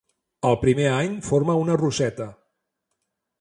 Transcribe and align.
El 0.51 0.55
primer 0.61 0.87
any 0.93 1.17
forma 1.27 1.59
una 1.67 1.77
roseta. 1.83 2.29